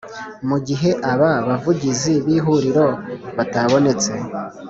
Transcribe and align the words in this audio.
Mu 0.47 0.57
gihe 0.67 0.89
aba 1.11 1.31
bavugizi 1.47 2.13
b 2.25 2.27
Ihuriro 2.37 2.87
batabonetse 3.37 4.11